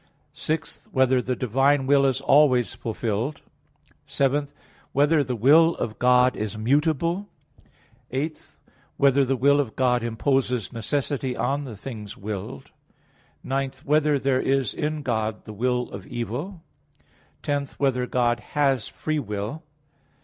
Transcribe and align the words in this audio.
(6) 0.33 0.87
Whether 0.91 1.21
the 1.21 1.35
divine 1.35 1.85
will 1.85 2.07
is 2.07 2.21
always 2.21 2.73
fulfilled? 2.73 3.41
(7) 4.07 4.47
Whether 4.93 5.23
the 5.23 5.35
will 5.35 5.75
of 5.75 5.99
God 5.99 6.35
is 6.35 6.57
mutable? 6.57 7.27
(8) 8.09 8.51
Whether 8.97 9.23
the 9.23 9.35
will 9.35 9.59
of 9.59 9.75
God 9.75 10.01
imposes 10.01 10.73
necessity 10.73 11.37
on 11.37 11.65
the 11.65 11.77
things 11.77 12.17
willed? 12.17 12.71
(9) 13.43 13.73
Whether 13.85 14.17
there 14.17 14.41
is 14.41 14.73
in 14.73 15.03
God 15.03 15.45
the 15.45 15.53
will 15.53 15.91
of 15.91 16.07
evil? 16.07 16.63
(10) 17.43 17.67
Whether 17.77 18.07
God 18.07 18.39
has 18.39 18.87
free 18.87 19.19
will? 19.19 19.61